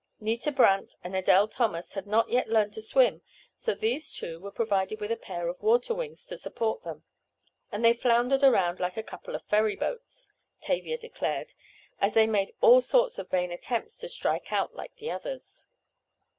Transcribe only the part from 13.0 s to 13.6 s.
of vain